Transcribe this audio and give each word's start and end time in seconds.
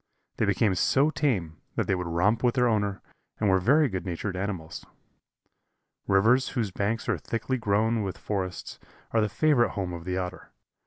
They 0.37 0.45
became 0.45 0.73
so 0.73 1.11
tame 1.11 1.57
that 1.75 1.85
they 1.85 1.93
would 1.93 2.07
romp 2.07 2.41
with 2.43 2.55
their 2.55 2.67
owner, 2.67 3.03
and 3.39 3.51
were 3.51 3.59
very 3.59 3.87
good 3.87 4.03
natured 4.03 4.35
animals. 4.35 4.83
Rivers 6.07 6.49
whose 6.57 6.71
banks 6.71 7.07
are 7.07 7.19
thickly 7.19 7.59
grown 7.59 8.01
with 8.01 8.17
forests 8.17 8.79
are 9.11 9.21
the 9.21 9.29
favorite 9.29 9.73
home 9.73 9.93
of 9.93 10.05
the 10.05 10.17
Otter. 10.17 10.49